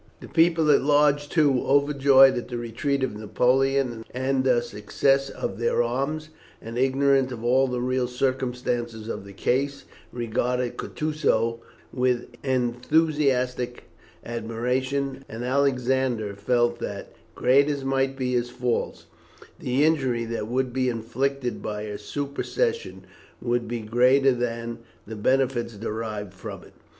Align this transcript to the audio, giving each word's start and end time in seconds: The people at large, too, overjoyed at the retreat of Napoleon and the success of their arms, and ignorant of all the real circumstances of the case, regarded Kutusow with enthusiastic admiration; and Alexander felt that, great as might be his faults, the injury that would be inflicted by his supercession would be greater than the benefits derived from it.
The 0.19 0.27
people 0.27 0.71
at 0.71 0.81
large, 0.81 1.29
too, 1.29 1.61
overjoyed 1.63 2.35
at 2.35 2.47
the 2.47 2.57
retreat 2.57 3.03
of 3.03 3.15
Napoleon 3.15 4.03
and 4.15 4.43
the 4.43 4.63
success 4.63 5.29
of 5.29 5.59
their 5.59 5.83
arms, 5.83 6.29
and 6.59 6.75
ignorant 6.75 7.31
of 7.31 7.43
all 7.43 7.67
the 7.67 7.81
real 7.81 8.07
circumstances 8.07 9.07
of 9.07 9.25
the 9.25 9.31
case, 9.33 9.85
regarded 10.11 10.75
Kutusow 10.75 11.59
with 11.93 12.29
enthusiastic 12.43 13.83
admiration; 14.25 15.23
and 15.29 15.43
Alexander 15.43 16.35
felt 16.35 16.79
that, 16.79 17.13
great 17.35 17.67
as 17.69 17.83
might 17.85 18.17
be 18.17 18.33
his 18.33 18.49
faults, 18.49 19.05
the 19.59 19.85
injury 19.85 20.25
that 20.25 20.47
would 20.47 20.73
be 20.73 20.89
inflicted 20.89 21.61
by 21.61 21.83
his 21.83 22.01
supercession 22.01 23.05
would 23.39 23.67
be 23.67 23.81
greater 23.81 24.31
than 24.31 24.79
the 25.05 25.15
benefits 25.15 25.75
derived 25.75 26.33
from 26.33 26.63
it. 26.63 26.73